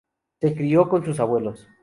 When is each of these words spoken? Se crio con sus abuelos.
Se 0.39 0.55
crio 0.55 0.89
con 0.89 1.05
sus 1.05 1.19
abuelos. 1.19 1.69